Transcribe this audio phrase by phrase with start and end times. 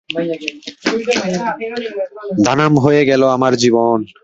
[2.45, 3.99] ধানাম হয়ে গেল আমার জীবন।